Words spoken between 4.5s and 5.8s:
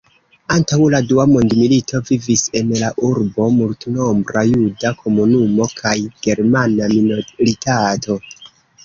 juda komunumo